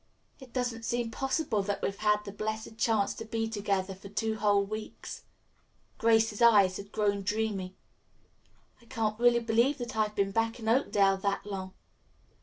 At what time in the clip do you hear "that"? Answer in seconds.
1.61-1.83, 9.77-9.95, 11.17-11.45